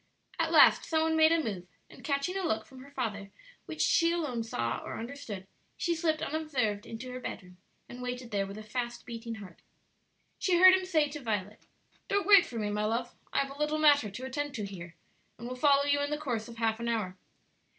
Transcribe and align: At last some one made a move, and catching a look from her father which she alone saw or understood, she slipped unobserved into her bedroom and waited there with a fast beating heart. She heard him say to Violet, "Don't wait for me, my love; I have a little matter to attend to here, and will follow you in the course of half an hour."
At 0.39 0.51
last 0.51 0.83
some 0.83 1.03
one 1.03 1.15
made 1.15 1.31
a 1.31 1.43
move, 1.43 1.67
and 1.87 2.03
catching 2.03 2.35
a 2.35 2.41
look 2.43 2.65
from 2.65 2.81
her 2.81 2.89
father 2.89 3.29
which 3.67 3.81
she 3.83 4.11
alone 4.11 4.41
saw 4.41 4.81
or 4.83 4.97
understood, 4.97 5.45
she 5.77 5.93
slipped 5.93 6.23
unobserved 6.23 6.87
into 6.87 7.11
her 7.11 7.19
bedroom 7.19 7.57
and 7.87 8.01
waited 8.01 8.31
there 8.31 8.47
with 8.47 8.57
a 8.57 8.63
fast 8.63 9.05
beating 9.05 9.35
heart. 9.35 9.61
She 10.39 10.57
heard 10.57 10.73
him 10.73 10.85
say 10.85 11.07
to 11.09 11.19
Violet, 11.21 11.67
"Don't 12.07 12.25
wait 12.25 12.47
for 12.47 12.57
me, 12.57 12.71
my 12.71 12.85
love; 12.85 13.13
I 13.31 13.41
have 13.45 13.51
a 13.55 13.59
little 13.59 13.77
matter 13.77 14.09
to 14.09 14.25
attend 14.25 14.55
to 14.55 14.65
here, 14.65 14.95
and 15.37 15.47
will 15.47 15.55
follow 15.55 15.83
you 15.83 15.99
in 16.01 16.09
the 16.09 16.17
course 16.17 16.47
of 16.47 16.57
half 16.57 16.79
an 16.79 16.87
hour." 16.87 17.15